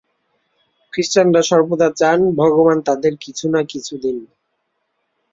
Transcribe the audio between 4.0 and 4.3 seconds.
দিন।